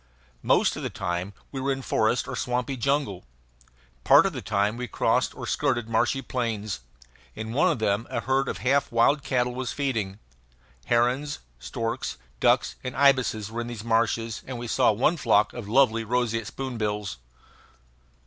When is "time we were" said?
0.89-1.71